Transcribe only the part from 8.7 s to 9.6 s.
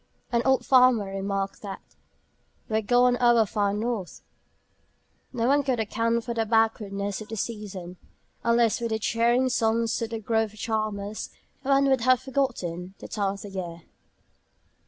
for the cheering